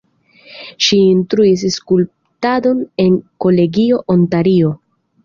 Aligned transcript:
Ŝi 0.85 0.97
instruis 1.09 1.65
skulptadon 1.75 2.79
en 3.05 3.19
kolegio 3.47 4.01
Ontario. 4.15 4.73